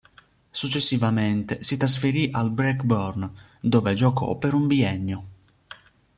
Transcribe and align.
Successivamente, 0.49 1.61
si 1.63 1.77
trasferì 1.77 2.29
al 2.31 2.49
Blackburn, 2.49 3.31
dove 3.59 3.93
giocò 3.93 4.35
per 4.39 4.55
un 4.55 4.65
biennio. 4.65 5.25